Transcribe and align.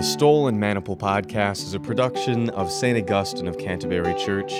The 0.00 0.06
Stole 0.06 0.48
and 0.48 0.58
Maniple 0.58 0.96
podcast 0.96 1.62
is 1.62 1.74
a 1.74 1.78
production 1.78 2.48
of 2.48 2.72
St. 2.72 2.96
Augustine 2.96 3.46
of 3.46 3.58
Canterbury 3.58 4.14
Church, 4.14 4.50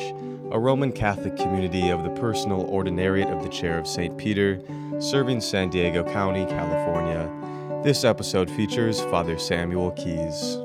a 0.50 0.58
Roman 0.58 0.92
Catholic 0.92 1.34
community 1.38 1.88
of 1.88 2.04
the 2.04 2.10
personal 2.10 2.66
ordinariate 2.66 3.34
of 3.34 3.42
the 3.42 3.48
Chair 3.48 3.78
of 3.78 3.86
St. 3.86 4.18
Peter, 4.18 4.60
serving 4.98 5.40
San 5.40 5.70
Diego 5.70 6.04
County, 6.04 6.44
California. 6.44 7.80
This 7.82 8.04
episode 8.04 8.50
features 8.50 9.00
Father 9.00 9.38
Samuel 9.38 9.92
Keyes. 9.92 10.58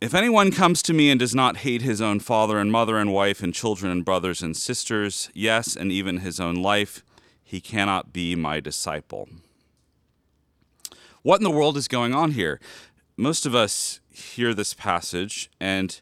If 0.00 0.14
anyone 0.14 0.52
comes 0.52 0.80
to 0.82 0.94
me 0.94 1.10
and 1.10 1.18
does 1.18 1.34
not 1.34 1.56
hate 1.56 1.82
his 1.82 2.00
own 2.00 2.20
father 2.20 2.58
and 2.58 2.70
mother 2.70 2.98
and 2.98 3.12
wife 3.12 3.42
and 3.42 3.52
children 3.52 3.90
and 3.90 4.04
brothers 4.04 4.42
and 4.42 4.56
sisters, 4.56 5.28
yes, 5.34 5.74
and 5.74 5.90
even 5.90 6.18
his 6.18 6.38
own 6.38 6.54
life, 6.54 7.04
he 7.42 7.60
cannot 7.60 8.12
be 8.12 8.36
my 8.36 8.60
disciple. 8.60 9.28
What 11.22 11.40
in 11.40 11.44
the 11.44 11.50
world 11.50 11.76
is 11.76 11.88
going 11.88 12.14
on 12.14 12.32
here? 12.32 12.60
Most 13.16 13.46
of 13.46 13.54
us 13.54 14.00
hear 14.12 14.54
this 14.54 14.74
passage 14.74 15.50
and 15.60 16.00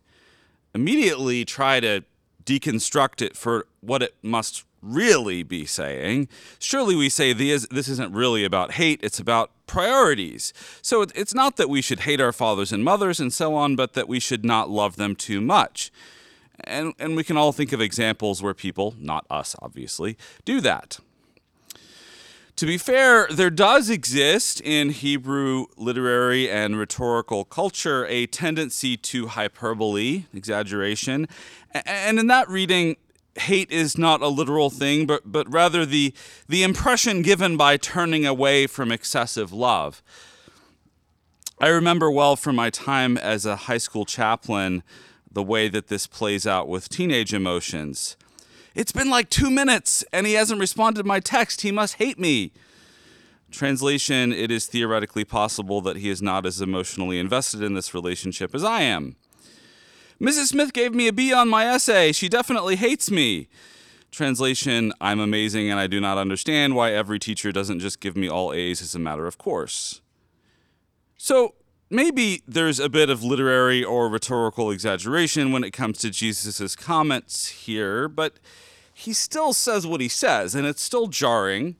immediately 0.74 1.44
try 1.44 1.80
to 1.80 2.04
deconstruct 2.44 3.22
it 3.22 3.36
for 3.36 3.66
what 3.80 4.02
it 4.02 4.14
must 4.22 4.64
really 4.82 5.42
be 5.42 5.66
saying. 5.66 6.28
Surely 6.58 6.94
we 6.94 7.08
say 7.08 7.32
this 7.32 7.66
isn't 7.66 8.12
really 8.12 8.44
about 8.44 8.72
hate, 8.72 9.00
it's 9.02 9.18
about 9.18 9.50
priorities. 9.66 10.52
So 10.80 11.02
it's 11.02 11.34
not 11.34 11.56
that 11.56 11.68
we 11.68 11.82
should 11.82 12.00
hate 12.00 12.20
our 12.20 12.32
fathers 12.32 12.70
and 12.72 12.84
mothers 12.84 13.18
and 13.18 13.32
so 13.32 13.54
on, 13.54 13.74
but 13.74 13.94
that 13.94 14.08
we 14.08 14.20
should 14.20 14.44
not 14.44 14.70
love 14.70 14.96
them 14.96 15.16
too 15.16 15.40
much. 15.40 15.90
And, 16.64 16.94
and 16.98 17.16
we 17.16 17.24
can 17.24 17.36
all 17.36 17.52
think 17.52 17.72
of 17.72 17.80
examples 17.80 18.42
where 18.42 18.54
people, 18.54 18.94
not 18.98 19.26
us 19.28 19.56
obviously, 19.60 20.16
do 20.44 20.60
that. 20.60 21.00
To 22.56 22.64
be 22.64 22.78
fair, 22.78 23.28
there 23.30 23.50
does 23.50 23.90
exist 23.90 24.62
in 24.62 24.88
Hebrew 24.88 25.66
literary 25.76 26.50
and 26.50 26.78
rhetorical 26.78 27.44
culture 27.44 28.06
a 28.06 28.26
tendency 28.26 28.96
to 28.96 29.26
hyperbole, 29.26 30.24
exaggeration. 30.32 31.28
And 31.72 32.18
in 32.18 32.28
that 32.28 32.48
reading, 32.48 32.96
hate 33.34 33.70
is 33.70 33.98
not 33.98 34.22
a 34.22 34.28
literal 34.28 34.70
thing, 34.70 35.04
but, 35.04 35.30
but 35.30 35.52
rather 35.52 35.84
the, 35.84 36.14
the 36.48 36.62
impression 36.62 37.20
given 37.20 37.58
by 37.58 37.76
turning 37.76 38.24
away 38.24 38.66
from 38.66 38.90
excessive 38.90 39.52
love. 39.52 40.02
I 41.58 41.68
remember 41.68 42.10
well 42.10 42.36
from 42.36 42.56
my 42.56 42.70
time 42.70 43.18
as 43.18 43.44
a 43.44 43.56
high 43.56 43.76
school 43.76 44.06
chaplain 44.06 44.82
the 45.30 45.42
way 45.42 45.68
that 45.68 45.88
this 45.88 46.06
plays 46.06 46.46
out 46.46 46.68
with 46.68 46.88
teenage 46.88 47.34
emotions. 47.34 48.16
It's 48.76 48.92
been 48.92 49.08
like 49.08 49.30
two 49.30 49.50
minutes 49.50 50.04
and 50.12 50.26
he 50.26 50.34
hasn't 50.34 50.60
responded 50.60 51.02
to 51.02 51.08
my 51.08 51.18
text. 51.18 51.62
He 51.62 51.72
must 51.72 51.94
hate 51.94 52.18
me. 52.18 52.52
Translation 53.50 54.34
It 54.34 54.50
is 54.50 54.66
theoretically 54.66 55.24
possible 55.24 55.80
that 55.80 55.96
he 55.96 56.10
is 56.10 56.20
not 56.20 56.44
as 56.44 56.60
emotionally 56.60 57.18
invested 57.18 57.62
in 57.62 57.72
this 57.72 57.94
relationship 57.94 58.54
as 58.54 58.62
I 58.62 58.82
am. 58.82 59.16
Mrs. 60.20 60.48
Smith 60.48 60.74
gave 60.74 60.94
me 60.94 61.08
a 61.08 61.12
B 61.12 61.32
on 61.32 61.48
my 61.48 61.64
essay. 61.66 62.12
She 62.12 62.28
definitely 62.28 62.76
hates 62.76 63.10
me. 63.10 63.48
Translation 64.10 64.92
I'm 65.00 65.20
amazing 65.20 65.70
and 65.70 65.80
I 65.80 65.86
do 65.86 65.98
not 65.98 66.18
understand 66.18 66.76
why 66.76 66.92
every 66.92 67.18
teacher 67.18 67.52
doesn't 67.52 67.80
just 67.80 67.98
give 67.98 68.14
me 68.14 68.28
all 68.28 68.52
A's 68.52 68.82
as 68.82 68.94
a 68.94 68.98
matter 68.98 69.26
of 69.26 69.38
course. 69.38 70.02
So, 71.16 71.54
maybe 71.90 72.42
there's 72.46 72.80
a 72.80 72.88
bit 72.88 73.10
of 73.10 73.22
literary 73.22 73.82
or 73.84 74.08
rhetorical 74.08 74.70
exaggeration 74.70 75.52
when 75.52 75.64
it 75.64 75.72
comes 75.72 75.98
to 75.98 76.10
Jesus' 76.10 76.74
comments 76.74 77.48
here, 77.48 78.08
but 78.08 78.34
he 78.92 79.12
still 79.12 79.52
says 79.52 79.86
what 79.86 80.00
he 80.00 80.08
says, 80.08 80.54
and 80.54 80.66
it's 80.66 80.82
still 80.82 81.06
jarring. 81.06 81.76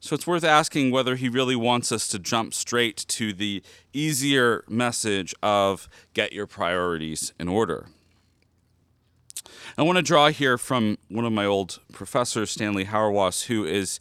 So 0.00 0.14
it's 0.14 0.26
worth 0.26 0.42
asking 0.42 0.90
whether 0.90 1.14
he 1.14 1.28
really 1.28 1.54
wants 1.54 1.92
us 1.92 2.08
to 2.08 2.18
jump 2.18 2.54
straight 2.54 3.04
to 3.08 3.32
the 3.32 3.62
easier 3.92 4.64
message 4.68 5.32
of 5.42 5.88
get 6.12 6.32
your 6.32 6.48
priorities 6.48 7.32
in 7.38 7.48
order. 7.48 7.86
I 9.78 9.82
want 9.82 9.96
to 9.96 10.02
draw 10.02 10.28
here 10.28 10.58
from 10.58 10.98
one 11.08 11.24
of 11.24 11.32
my 11.32 11.46
old 11.46 11.78
professors, 11.92 12.50
Stanley 12.50 12.86
Hauerwas, 12.86 13.44
who 13.44 13.64
is 13.64 14.00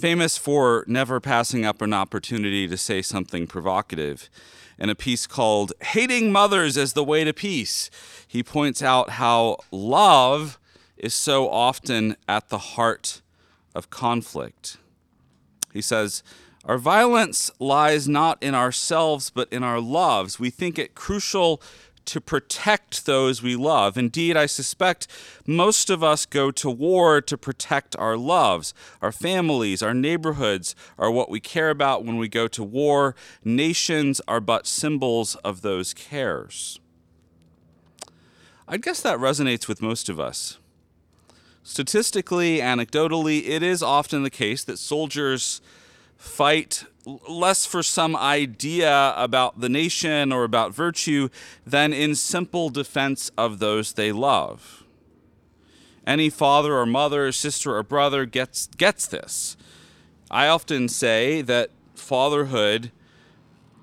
famous 0.00 0.38
for 0.38 0.84
never 0.86 1.20
passing 1.20 1.66
up 1.66 1.82
an 1.82 1.92
opportunity 1.92 2.66
to 2.66 2.76
say 2.76 3.02
something 3.02 3.46
provocative. 3.46 4.30
In 4.78 4.88
a 4.88 4.94
piece 4.94 5.26
called 5.26 5.74
Hating 5.82 6.32
Mothers 6.32 6.78
as 6.78 6.94
the 6.94 7.04
Way 7.04 7.22
to 7.24 7.34
Peace, 7.34 7.90
he 8.26 8.42
points 8.42 8.82
out 8.82 9.10
how 9.10 9.58
love 9.70 10.58
is 10.96 11.12
so 11.12 11.50
often 11.50 12.16
at 12.26 12.48
the 12.48 12.58
heart 12.58 13.20
of 13.74 13.90
conflict. 13.90 14.78
He 15.70 15.82
says, 15.82 16.22
Our 16.64 16.78
violence 16.78 17.50
lies 17.58 18.08
not 18.08 18.42
in 18.42 18.54
ourselves, 18.54 19.28
but 19.28 19.52
in 19.52 19.62
our 19.62 19.80
loves. 19.80 20.40
We 20.40 20.48
think 20.48 20.78
it 20.78 20.94
crucial 20.94 21.60
to 22.06 22.20
protect 22.20 23.06
those 23.06 23.42
we 23.42 23.56
love. 23.56 23.96
Indeed, 23.96 24.36
I 24.36 24.46
suspect 24.46 25.06
most 25.46 25.90
of 25.90 26.02
us 26.02 26.26
go 26.26 26.50
to 26.50 26.70
war 26.70 27.20
to 27.20 27.38
protect 27.38 27.96
our 27.96 28.16
loves. 28.16 28.74
Our 29.00 29.12
families, 29.12 29.82
our 29.82 29.94
neighborhoods 29.94 30.74
are 30.98 31.10
what 31.10 31.30
we 31.30 31.40
care 31.40 31.70
about 31.70 32.04
when 32.04 32.16
we 32.16 32.28
go 32.28 32.48
to 32.48 32.64
war. 32.64 33.14
Nations 33.44 34.20
are 34.26 34.40
but 34.40 34.66
symbols 34.66 35.34
of 35.36 35.62
those 35.62 35.94
cares. 35.94 36.80
I 38.66 38.76
guess 38.76 39.00
that 39.00 39.18
resonates 39.18 39.66
with 39.66 39.82
most 39.82 40.08
of 40.08 40.20
us. 40.20 40.58
Statistically, 41.62 42.58
anecdotally, 42.58 43.46
it 43.48 43.62
is 43.62 43.82
often 43.82 44.22
the 44.22 44.30
case 44.30 44.64
that 44.64 44.78
soldiers 44.78 45.60
fight 46.20 46.84
less 47.28 47.64
for 47.64 47.82
some 47.82 48.14
idea 48.14 49.14
about 49.16 49.60
the 49.60 49.70
nation 49.70 50.30
or 50.32 50.44
about 50.44 50.74
virtue 50.74 51.30
than 51.66 51.94
in 51.94 52.14
simple 52.14 52.68
defense 52.68 53.30
of 53.38 53.58
those 53.58 53.94
they 53.94 54.12
love. 54.12 54.84
Any 56.06 56.28
father 56.28 56.76
or 56.76 56.84
mother, 56.84 57.32
sister 57.32 57.74
or 57.74 57.82
brother 57.82 58.26
gets, 58.26 58.66
gets 58.76 59.06
this. 59.06 59.56
I 60.30 60.46
often 60.46 60.88
say 60.88 61.40
that 61.40 61.70
fatherhood 61.94 62.92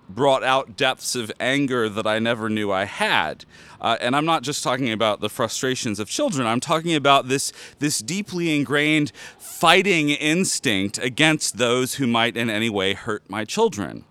brought 0.09 0.43
out 0.43 0.77
depths 0.77 1.15
of 1.15 1.31
anger 1.39 1.89
that 1.89 2.07
I 2.07 2.19
never 2.19 2.49
knew 2.49 2.71
I 2.71 2.85
had. 2.85 3.45
Uh, 3.79 3.97
and 3.99 4.15
I'm 4.15 4.25
not 4.25 4.43
just 4.43 4.63
talking 4.63 4.91
about 4.91 5.19
the 5.19 5.29
frustrations 5.29 5.99
of 5.99 6.09
children, 6.09 6.47
I'm 6.47 6.59
talking 6.59 6.95
about 6.95 7.27
this, 7.27 7.51
this 7.79 7.99
deeply 7.99 8.55
ingrained 8.55 9.11
fighting 9.37 10.09
instinct 10.09 10.97
against 10.97 11.57
those 11.57 11.95
who 11.95 12.07
might 12.07 12.37
in 12.37 12.49
any 12.49 12.69
way 12.69 12.93
hurt 12.93 13.29
my 13.29 13.45
children. 13.45 14.05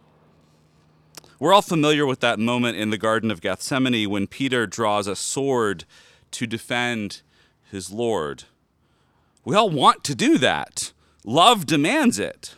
We're 1.39 1.53
all 1.53 1.63
familiar 1.63 2.07
with 2.07 2.21
that 2.21 2.39
moment 2.39 2.79
in 2.79 2.91
the 2.91 2.97
Garden 2.97 3.31
of 3.31 3.43
Gethsemane 3.43 4.09
when 4.09 4.27
Peter 4.27 4.67
draws 4.67 5.07
a 5.07 5.17
sword 5.17 5.85
to 6.31 6.47
defend 6.47 7.21
his 7.71 7.91
Lord. 7.91 8.45
We 9.45 9.55
all 9.55 9.71
want 9.71 10.03
to 10.05 10.15
do 10.15 10.39
that. 10.39 10.93
Love 11.25 11.67
demands 11.67 12.19
it. 12.19 12.55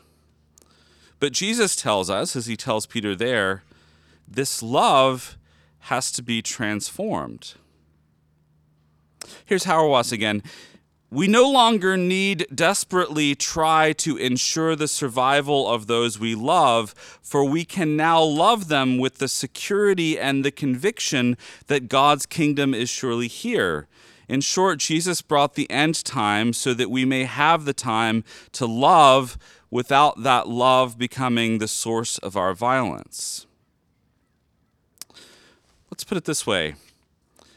But 1.20 1.32
Jesus 1.32 1.74
tells 1.74 2.08
us, 2.08 2.36
as 2.36 2.46
he 2.46 2.56
tells 2.56 2.86
Peter 2.86 3.14
there, 3.14 3.62
this 4.26 4.62
love 4.62 5.36
has 5.80 6.12
to 6.12 6.22
be 6.22 6.42
transformed. 6.42 7.54
Here's 9.44 9.64
Hauerwas 9.64 10.12
again. 10.12 10.42
We 11.10 11.26
no 11.26 11.50
longer 11.50 11.96
need 11.96 12.46
desperately 12.54 13.34
try 13.34 13.94
to 13.94 14.18
ensure 14.18 14.76
the 14.76 14.88
survival 14.88 15.66
of 15.66 15.86
those 15.86 16.18
we 16.18 16.34
love, 16.34 16.92
for 17.22 17.44
we 17.44 17.64
can 17.64 17.96
now 17.96 18.22
love 18.22 18.68
them 18.68 18.98
with 18.98 19.16
the 19.16 19.28
security 19.28 20.18
and 20.18 20.44
the 20.44 20.50
conviction 20.50 21.38
that 21.68 21.88
God's 21.88 22.26
kingdom 22.26 22.74
is 22.74 22.90
surely 22.90 23.26
here. 23.26 23.88
In 24.28 24.42
short, 24.42 24.80
Jesus 24.80 25.22
brought 25.22 25.54
the 25.54 25.70
end 25.70 26.04
time 26.04 26.52
so 26.52 26.74
that 26.74 26.90
we 26.90 27.06
may 27.06 27.24
have 27.24 27.64
the 27.64 27.72
time 27.72 28.22
to 28.52 28.66
love 28.66 29.38
without 29.70 30.22
that 30.22 30.48
love 30.48 30.98
becoming 30.98 31.58
the 31.58 31.68
source 31.68 32.18
of 32.18 32.36
our 32.36 32.54
violence. 32.54 33.46
Let's 35.90 36.04
put 36.04 36.18
it 36.18 36.24
this 36.24 36.46
way 36.46 36.74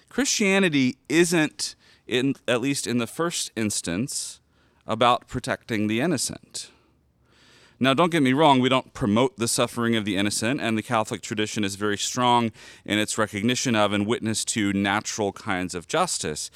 Christianity 0.09 0.97
isn't, 1.07 1.75
in, 2.07 2.35
at 2.47 2.61
least 2.61 2.87
in 2.87 2.97
the 2.97 3.07
first 3.07 3.51
instance, 3.55 4.39
about 4.85 5.27
protecting 5.27 5.87
the 5.87 6.01
innocent. 6.01 6.71
Now, 7.79 7.95
don't 7.95 8.11
get 8.11 8.21
me 8.21 8.33
wrong, 8.33 8.59
we 8.59 8.69
don't 8.69 8.93
promote 8.93 9.37
the 9.37 9.47
suffering 9.47 9.95
of 9.95 10.05
the 10.05 10.15
innocent, 10.15 10.61
and 10.61 10.77
the 10.77 10.83
Catholic 10.83 11.21
tradition 11.21 11.63
is 11.63 11.75
very 11.75 11.97
strong 11.97 12.51
in 12.85 12.99
its 12.99 13.17
recognition 13.17 13.75
of 13.75 13.91
and 13.91 14.05
witness 14.05 14.45
to 14.45 14.71
natural 14.71 15.31
kinds 15.31 15.73
of 15.73 15.87
justice. 15.87 16.51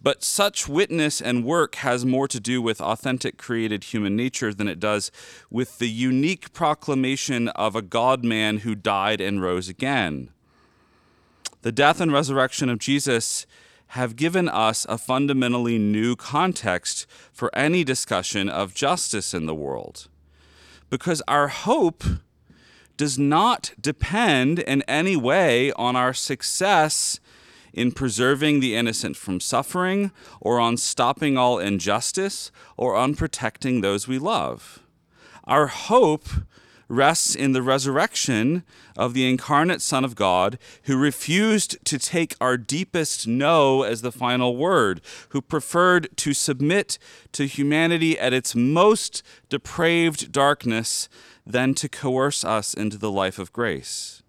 But 0.00 0.22
such 0.22 0.68
witness 0.68 1.20
and 1.20 1.44
work 1.44 1.74
has 1.76 2.06
more 2.06 2.28
to 2.28 2.38
do 2.38 2.62
with 2.62 2.80
authentic 2.80 3.36
created 3.36 3.84
human 3.84 4.14
nature 4.14 4.54
than 4.54 4.68
it 4.68 4.78
does 4.78 5.10
with 5.50 5.78
the 5.78 5.88
unique 5.88 6.52
proclamation 6.52 7.48
of 7.48 7.74
a 7.74 7.82
God 7.82 8.24
man 8.24 8.58
who 8.58 8.74
died 8.74 9.20
and 9.20 9.42
rose 9.42 9.68
again. 9.68 10.30
The 11.62 11.72
death 11.72 12.00
and 12.00 12.12
resurrection 12.12 12.68
of 12.68 12.78
Jesus 12.78 13.44
have 13.92 14.16
given 14.16 14.48
us 14.48 14.86
a 14.88 14.98
fundamentally 14.98 15.78
new 15.78 16.14
context 16.14 17.06
for 17.32 17.50
any 17.56 17.82
discussion 17.82 18.48
of 18.48 18.74
justice 18.74 19.34
in 19.34 19.46
the 19.46 19.54
world. 19.54 20.08
because 20.90 21.22
our 21.28 21.48
hope 21.48 22.04
does 22.96 23.18
not 23.18 23.72
depend 23.80 24.58
in 24.58 24.82
any 24.82 25.16
way 25.16 25.72
on 25.72 25.94
our 25.94 26.12
success 26.12 27.20
in 27.72 27.92
preserving 27.92 28.60
the 28.60 28.74
innocent 28.74 29.16
from 29.16 29.40
suffering, 29.40 30.10
or 30.40 30.58
on 30.58 30.76
stopping 30.76 31.36
all 31.36 31.58
injustice, 31.58 32.50
or 32.76 32.94
on 32.94 33.14
protecting 33.14 33.80
those 33.80 34.08
we 34.08 34.18
love. 34.18 34.80
Our 35.44 35.66
hope 35.68 36.28
rests 36.88 37.34
in 37.34 37.52
the 37.52 37.62
resurrection 37.62 38.64
of 38.96 39.12
the 39.12 39.28
incarnate 39.28 39.82
Son 39.82 40.04
of 40.04 40.14
God, 40.14 40.58
who 40.84 40.96
refused 40.96 41.76
to 41.84 41.98
take 41.98 42.34
our 42.40 42.56
deepest 42.56 43.26
no 43.26 43.82
as 43.82 44.00
the 44.00 44.12
final 44.12 44.56
word, 44.56 45.02
who 45.28 45.42
preferred 45.42 46.08
to 46.16 46.32
submit 46.32 46.98
to 47.32 47.46
humanity 47.46 48.18
at 48.18 48.32
its 48.32 48.54
most 48.54 49.22
depraved 49.50 50.32
darkness 50.32 51.08
than 51.46 51.74
to 51.74 51.88
coerce 51.88 52.42
us 52.42 52.72
into 52.74 52.96
the 52.96 53.10
life 53.10 53.38
of 53.38 53.52
grace. 53.52 54.22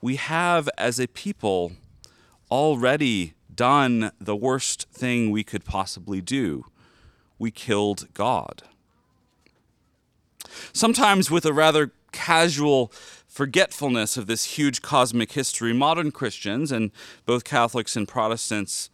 We 0.00 0.16
have, 0.16 0.68
as 0.76 1.00
a 1.00 1.06
people, 1.08 1.72
already 2.50 3.34
done 3.54 4.12
the 4.20 4.36
worst 4.36 4.88
thing 4.90 5.30
we 5.30 5.42
could 5.42 5.64
possibly 5.64 6.20
do. 6.20 6.66
We 7.38 7.50
killed 7.50 8.08
God. 8.14 8.62
Sometimes, 10.72 11.30
with 11.30 11.44
a 11.44 11.52
rather 11.52 11.92
casual 12.12 12.92
forgetfulness 13.26 14.16
of 14.16 14.26
this 14.26 14.56
huge 14.56 14.80
cosmic 14.80 15.32
history, 15.32 15.72
modern 15.72 16.10
Christians, 16.10 16.72
and 16.72 16.90
both 17.26 17.44
Catholics 17.44 17.96
and 17.96 18.08
Protestants 18.08 18.88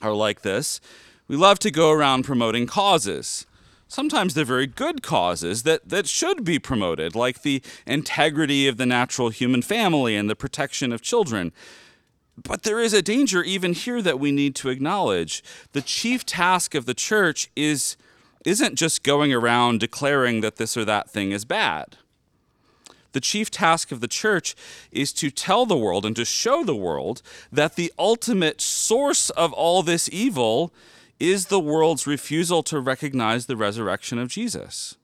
are 0.00 0.12
like 0.12 0.42
this, 0.42 0.80
we 1.26 1.36
love 1.36 1.58
to 1.60 1.70
go 1.70 1.90
around 1.90 2.24
promoting 2.24 2.66
causes. 2.66 3.46
Sometimes 3.88 4.34
they're 4.34 4.44
very 4.44 4.66
good 4.66 5.02
causes 5.02 5.62
that, 5.62 5.88
that 5.88 6.06
should 6.06 6.44
be 6.44 6.58
promoted, 6.58 7.14
like 7.14 7.42
the 7.42 7.62
integrity 7.86 8.68
of 8.68 8.76
the 8.76 8.86
natural 8.86 9.30
human 9.30 9.62
family 9.62 10.16
and 10.16 10.28
the 10.28 10.36
protection 10.36 10.92
of 10.92 11.02
children. 11.02 11.52
But 12.36 12.62
there 12.62 12.80
is 12.80 12.92
a 12.92 13.02
danger 13.02 13.42
even 13.42 13.72
here 13.72 14.02
that 14.02 14.20
we 14.20 14.30
need 14.30 14.54
to 14.56 14.68
acknowledge. 14.68 15.42
The 15.72 15.82
chief 15.82 16.26
task 16.26 16.74
of 16.74 16.86
the 16.86 16.94
church 16.94 17.50
is 17.56 17.96
isn't 18.44 18.76
just 18.76 19.02
going 19.02 19.32
around 19.32 19.80
declaring 19.80 20.40
that 20.40 20.54
this 20.54 20.76
or 20.76 20.84
that 20.84 21.10
thing 21.10 21.32
is 21.32 21.44
bad. 21.44 21.96
The 23.10 23.20
chief 23.20 23.50
task 23.50 23.90
of 23.90 24.00
the 24.00 24.06
church 24.06 24.54
is 24.92 25.12
to 25.14 25.30
tell 25.30 25.66
the 25.66 25.76
world 25.76 26.06
and 26.06 26.14
to 26.16 26.24
show 26.24 26.62
the 26.62 26.76
world 26.76 27.22
that 27.50 27.74
the 27.74 27.92
ultimate 27.98 28.60
source 28.60 29.30
of 29.30 29.52
all 29.52 29.82
this 29.82 30.08
evil 30.12 30.72
is 31.18 31.46
the 31.46 31.58
world's 31.58 32.06
refusal 32.06 32.62
to 32.64 32.78
recognize 32.78 33.46
the 33.46 33.56
resurrection 33.56 34.18
of 34.18 34.28
Jesus. 34.28 34.96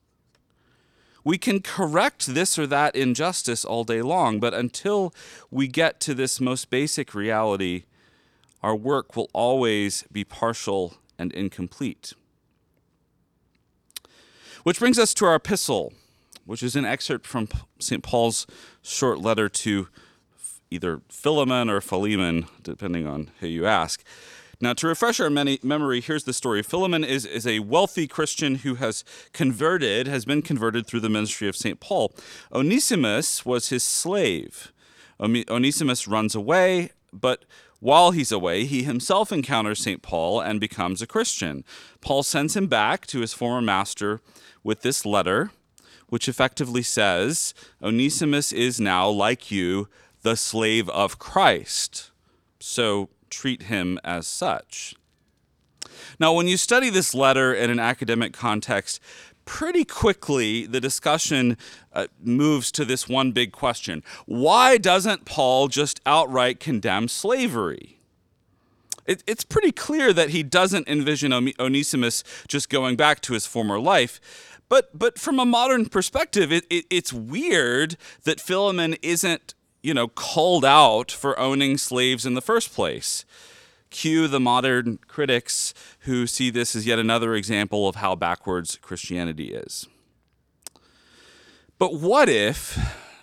We 1.24 1.38
can 1.38 1.60
correct 1.60 2.26
this 2.26 2.58
or 2.58 2.66
that 2.66 2.96
injustice 2.96 3.64
all 3.64 3.84
day 3.84 4.02
long, 4.02 4.40
but 4.40 4.54
until 4.54 5.14
we 5.50 5.68
get 5.68 6.00
to 6.00 6.14
this 6.14 6.40
most 6.40 6.68
basic 6.70 7.14
reality, 7.14 7.84
our 8.62 8.74
work 8.74 9.16
will 9.16 9.30
always 9.32 10.04
be 10.10 10.24
partial 10.24 10.94
and 11.18 11.32
incomplete. 11.32 12.14
Which 14.64 14.78
brings 14.78 14.98
us 14.98 15.14
to 15.14 15.26
our 15.26 15.36
epistle, 15.36 15.92
which 16.44 16.62
is 16.62 16.76
an 16.76 16.84
excerpt 16.84 17.26
from 17.26 17.48
St. 17.78 18.02
Paul's 18.02 18.46
short 18.82 19.18
letter 19.20 19.48
to 19.48 19.88
either 20.70 21.02
Philemon 21.08 21.68
or 21.68 21.80
Philemon, 21.80 22.46
depending 22.62 23.06
on 23.06 23.30
who 23.40 23.46
you 23.46 23.66
ask. 23.66 24.02
Now, 24.62 24.74
to 24.74 24.86
refresh 24.86 25.18
our 25.18 25.28
many, 25.28 25.58
memory, 25.64 26.00
here's 26.00 26.22
the 26.22 26.32
story. 26.32 26.62
Philemon 26.62 27.02
is, 27.02 27.26
is 27.26 27.48
a 27.48 27.58
wealthy 27.58 28.06
Christian 28.06 28.54
who 28.56 28.76
has 28.76 29.02
converted, 29.32 30.06
has 30.06 30.24
been 30.24 30.40
converted 30.40 30.86
through 30.86 31.00
the 31.00 31.08
ministry 31.08 31.48
of 31.48 31.56
St. 31.56 31.80
Paul. 31.80 32.14
Onesimus 32.52 33.44
was 33.44 33.70
his 33.70 33.82
slave. 33.82 34.72
Onesimus 35.20 36.06
runs 36.06 36.36
away, 36.36 36.90
but 37.12 37.44
while 37.80 38.12
he's 38.12 38.30
away, 38.30 38.64
he 38.64 38.84
himself 38.84 39.32
encounters 39.32 39.80
St. 39.80 40.00
Paul 40.00 40.40
and 40.40 40.60
becomes 40.60 41.02
a 41.02 41.08
Christian. 41.08 41.64
Paul 42.00 42.22
sends 42.22 42.56
him 42.56 42.68
back 42.68 43.04
to 43.08 43.18
his 43.18 43.34
former 43.34 43.62
master 43.62 44.20
with 44.62 44.82
this 44.82 45.04
letter, 45.04 45.50
which 46.08 46.28
effectively 46.28 46.82
says 46.82 47.52
Onesimus 47.82 48.52
is 48.52 48.78
now, 48.78 49.08
like 49.08 49.50
you, 49.50 49.88
the 50.22 50.36
slave 50.36 50.88
of 50.90 51.18
Christ. 51.18 52.12
So 52.60 53.08
treat 53.32 53.62
him 53.62 53.98
as 54.04 54.26
such. 54.26 54.94
Now, 56.20 56.32
when 56.32 56.46
you 56.46 56.56
study 56.56 56.90
this 56.90 57.14
letter 57.14 57.52
in 57.52 57.70
an 57.70 57.80
academic 57.80 58.32
context, 58.32 59.00
pretty 59.44 59.84
quickly 59.84 60.66
the 60.66 60.80
discussion 60.80 61.56
uh, 61.92 62.06
moves 62.22 62.70
to 62.72 62.84
this 62.84 63.08
one 63.08 63.32
big 63.32 63.52
question 63.52 64.02
Why 64.26 64.78
doesn't 64.78 65.24
Paul 65.24 65.68
just 65.68 66.00
outright 66.06 66.60
condemn 66.60 67.08
slavery? 67.08 67.98
It, 69.04 69.24
it's 69.26 69.44
pretty 69.44 69.72
clear 69.72 70.12
that 70.12 70.30
he 70.30 70.44
doesn't 70.44 70.86
envision 70.86 71.32
Onesimus 71.32 72.22
just 72.46 72.70
going 72.70 72.94
back 72.94 73.20
to 73.22 73.32
his 73.32 73.46
former 73.46 73.80
life. 73.80 74.20
But, 74.68 74.96
but 74.96 75.18
from 75.18 75.40
a 75.40 75.44
modern 75.44 75.86
perspective, 75.86 76.52
it, 76.52 76.64
it, 76.70 76.86
it's 76.88 77.12
weird 77.12 77.96
that 78.22 78.40
Philemon 78.40 78.94
isn't 79.02 79.54
you 79.82 79.92
know, 79.92 80.08
called 80.08 80.64
out 80.64 81.10
for 81.10 81.38
owning 81.38 81.76
slaves 81.76 82.24
in 82.24 82.34
the 82.34 82.40
first 82.40 82.72
place. 82.72 83.24
Cue 83.90 84.26
the 84.26 84.40
modern 84.40 84.98
critics 85.06 85.74
who 86.00 86.26
see 86.26 86.50
this 86.50 86.74
as 86.74 86.86
yet 86.86 86.98
another 86.98 87.34
example 87.34 87.88
of 87.88 87.96
how 87.96 88.14
backwards 88.14 88.78
Christianity 88.80 89.52
is. 89.52 89.86
But 91.78 91.94
what 91.94 92.28
if, 92.28 92.78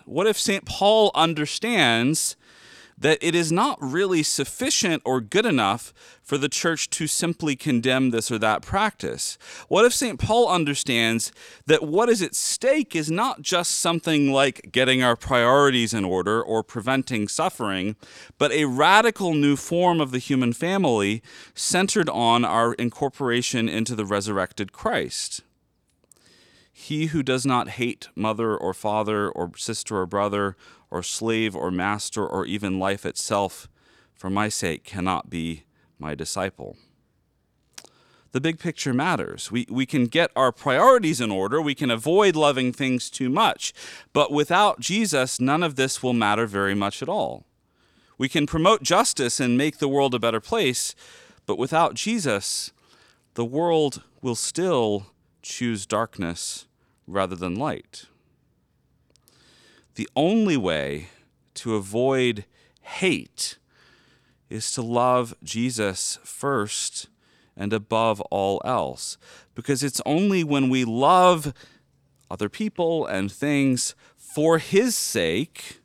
what 0.06 0.28
if 0.28 0.38
St. 0.38 0.66
Paul 0.66 1.12
understands 1.16 2.36
that 3.00 3.18
it 3.22 3.34
is 3.34 3.51
not 3.51 3.78
really 3.81 4.22
sufficient 4.24 5.01
or 5.06 5.22
good 5.22 5.46
enough 5.46 5.94
for 6.22 6.38
the 6.38 6.50
church 6.50 6.90
to 6.90 7.07
simply 7.07 7.56
condemn 7.56 8.12
this 8.12 8.30
or 8.30 8.38
that 8.38 8.62
practice? 8.62 9.38
What 9.68 9.86
if 9.86 9.94
St. 9.94 10.19
Paul 10.19 10.50
understands 10.50 11.31
that 11.66 11.84
what 11.84 12.10
is 12.10 12.22
at 12.22 12.36
stake 12.36 12.96
is 12.96 13.10
not 13.10 13.42
just 13.42 13.78
something 13.78 14.31
like 14.31 14.69
getting 14.72 15.01
our 15.01 15.16
priorities 15.16 15.94
in 15.94 16.04
order 16.04 16.42
or 16.42 16.62
preventing 16.62 17.28
suffering, 17.28 17.96
but 18.38 18.51
a 18.51 18.66
radical 18.66 19.34
new 19.34 19.56
form 19.56 20.02
of 20.02 20.12
the 20.12 20.19
human 20.19 20.54
family 20.54 21.24
centered 21.56 22.10
on 22.10 22.44
our 22.44 22.74
incorporation 22.74 23.69
into 23.69 23.95
the 23.95 24.06
resurrected 24.06 24.74
Christ? 24.74 25.42
He 26.72 27.07
who 27.07 27.24
does 27.24 27.45
not 27.45 27.71
hate 27.71 28.07
mother 28.16 28.56
or 28.56 28.74
father 28.74 29.30
or 29.30 29.52
sister 29.57 29.97
or 29.97 30.06
brother 30.06 30.56
or 30.92 31.04
slave 31.04 31.56
or 31.56 31.72
master 31.72 32.26
or 32.26 32.46
even 32.46 32.80
life 32.80 33.06
itself 33.06 33.68
for 34.14 34.30
my 34.30 34.50
sake 34.50 34.84
cannot 34.84 35.30
be 35.30 35.64
my 35.98 36.16
disciple. 36.16 36.76
The 38.31 38.42
big 38.42 38.60
picture 38.60 38.94
matters. 38.94 39.52
We, 39.52 39.66
we 39.69 39.86
can 39.86 40.06
get 40.06 40.30
our 40.36 40.52
priorities 40.52 41.19
in 41.19 41.31
order. 41.31 41.62
We 41.62 41.74
can 41.74 41.90
avoid 41.90 42.36
loving 42.36 42.72
things 42.72 43.10
too 43.10 43.30
much. 43.30 43.74
But 44.14 44.31
without 44.31 44.80
Jesus, 44.80 45.40
none 45.40 45.64
of 45.64 45.76
this 45.76 46.04
will 46.04 46.14
matter 46.14 46.46
very 46.46 46.76
much 46.76 47.02
at 47.02 47.10
all. 47.10 47.46
We 48.18 48.30
can 48.30 48.46
promote 48.46 48.84
justice 48.84 49.40
and 49.40 49.58
make 49.58 49.78
the 49.78 49.88
world 49.88 50.14
a 50.14 50.19
better 50.19 50.42
place. 50.42 50.94
But 51.48 51.58
without 51.58 51.96
Jesus, 51.96 52.72
the 53.34 53.46
world 53.46 54.04
will 54.22 54.36
still 54.36 55.08
choose 55.42 55.88
darkness 55.88 56.68
rather 57.08 57.36
than 57.36 57.56
light 57.56 58.08
the 60.00 60.10
only 60.16 60.56
way 60.56 61.10
to 61.54 61.76
avoid 61.76 62.46
hate 62.84 63.58
is 64.50 64.72
to 64.72 64.82
love 64.82 65.36
Jesus 65.44 66.20
first 66.24 67.10
and 67.58 67.74
above 67.74 68.22
all 68.32 68.62
else. 68.64 69.18
Because 69.56 69.84
it's 69.84 70.00
only 70.06 70.42
when 70.42 70.70
we 70.70 70.86
love 70.86 71.54
other 72.32 72.48
people 72.48 73.06
and 73.08 73.30
things 73.30 73.94
for 74.16 74.58
His 74.58 74.96
sake 74.96 75.82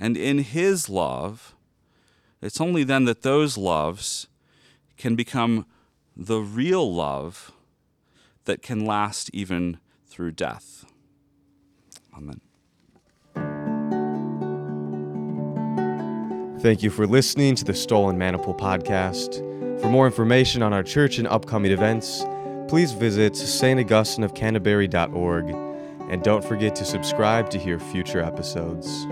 and 0.00 0.16
in 0.16 0.38
His 0.38 0.88
love, 0.88 1.54
it's 2.40 2.58
only 2.58 2.84
then 2.84 3.04
that 3.04 3.20
those 3.20 3.58
loves 3.58 4.28
can 4.96 5.14
become 5.14 5.66
the 6.16 6.40
real 6.40 6.90
love 6.90 7.52
that 8.46 8.62
can 8.62 8.86
last 8.86 9.28
even 9.34 9.76
through 10.06 10.32
death. 10.32 10.86
Amen. 12.16 12.40
Thank 16.66 16.82
you 16.82 16.90
for 16.90 17.06
listening 17.06 17.54
to 17.54 17.64
the 17.64 17.74
Stole 17.74 18.10
and 18.10 18.18
Maniple 18.18 18.52
podcast. 18.52 19.36
For 19.80 19.88
more 19.88 20.04
information 20.04 20.64
on 20.64 20.72
our 20.72 20.82
church 20.82 21.18
and 21.18 21.28
upcoming 21.28 21.70
events, 21.70 22.24
please 22.66 22.90
visit 22.90 23.34
staugustineofcanterbury.org 23.34 25.50
and 26.10 26.24
don't 26.24 26.44
forget 26.44 26.74
to 26.74 26.84
subscribe 26.84 27.50
to 27.50 27.58
hear 27.60 27.78
future 27.78 28.20
episodes. 28.20 29.06